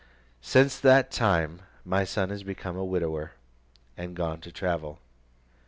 [0.41, 3.33] Since that time, my son is become a widower,
[3.95, 4.97] and gone to travel.